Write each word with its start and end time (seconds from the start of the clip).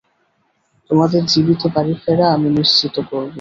তোমাদের 0.89 1.21
জীবিত 1.25 1.61
বাড়ি 1.75 1.93
ফেরা 2.03 2.25
আমি 2.35 2.49
নিশ্চিত 2.57 2.95
করবো। 3.09 3.29